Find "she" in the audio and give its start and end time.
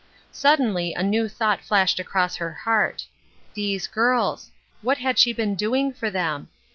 5.19-5.31